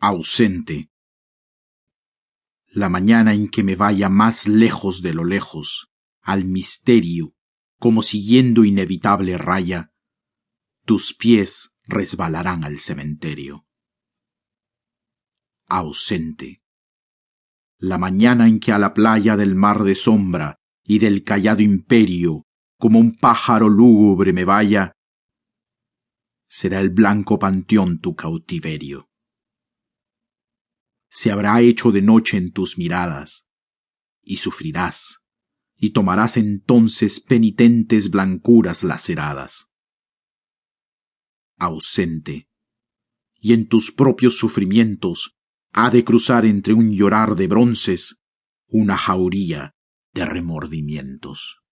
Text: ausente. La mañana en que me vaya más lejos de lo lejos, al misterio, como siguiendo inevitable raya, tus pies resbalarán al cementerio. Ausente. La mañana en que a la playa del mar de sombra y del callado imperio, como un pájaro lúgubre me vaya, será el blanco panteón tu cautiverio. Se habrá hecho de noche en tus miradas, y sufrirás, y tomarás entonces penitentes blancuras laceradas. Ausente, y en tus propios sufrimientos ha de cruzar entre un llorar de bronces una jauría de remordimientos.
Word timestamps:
ausente. 0.00 0.90
La 2.66 2.88
mañana 2.88 3.34
en 3.34 3.48
que 3.48 3.64
me 3.64 3.74
vaya 3.74 4.08
más 4.08 4.46
lejos 4.46 5.02
de 5.02 5.12
lo 5.12 5.24
lejos, 5.24 5.90
al 6.22 6.44
misterio, 6.44 7.34
como 7.78 8.02
siguiendo 8.02 8.64
inevitable 8.64 9.36
raya, 9.38 9.90
tus 10.84 11.14
pies 11.14 11.70
resbalarán 11.84 12.64
al 12.64 12.78
cementerio. 12.78 13.66
Ausente. 15.66 16.62
La 17.78 17.98
mañana 17.98 18.46
en 18.46 18.60
que 18.60 18.72
a 18.72 18.78
la 18.78 18.94
playa 18.94 19.36
del 19.36 19.54
mar 19.54 19.82
de 19.82 19.94
sombra 19.94 20.58
y 20.84 20.98
del 20.98 21.24
callado 21.24 21.62
imperio, 21.62 22.44
como 22.78 22.98
un 23.00 23.16
pájaro 23.16 23.68
lúgubre 23.68 24.32
me 24.32 24.44
vaya, 24.44 24.92
será 26.48 26.80
el 26.80 26.90
blanco 26.90 27.38
panteón 27.38 28.00
tu 28.00 28.14
cautiverio. 28.14 29.07
Se 31.20 31.32
habrá 31.32 31.60
hecho 31.62 31.90
de 31.90 32.00
noche 32.00 32.36
en 32.36 32.52
tus 32.52 32.78
miradas, 32.78 33.44
y 34.22 34.36
sufrirás, 34.36 35.18
y 35.76 35.90
tomarás 35.90 36.36
entonces 36.36 37.18
penitentes 37.18 38.10
blancuras 38.10 38.84
laceradas. 38.84 39.66
Ausente, 41.56 42.48
y 43.34 43.52
en 43.52 43.66
tus 43.66 43.90
propios 43.90 44.38
sufrimientos 44.38 45.36
ha 45.72 45.90
de 45.90 46.04
cruzar 46.04 46.46
entre 46.46 46.72
un 46.72 46.92
llorar 46.92 47.34
de 47.34 47.48
bronces 47.48 48.20
una 48.68 48.96
jauría 48.96 49.74
de 50.12 50.24
remordimientos. 50.24 51.64